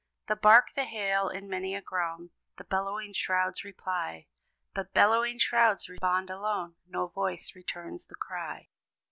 [0.25, 4.25] The bark they hail; in many a groan The bellowing shrouds reply;
[4.73, 8.69] But bellowing shrouds respond alone; No voice returns the cry.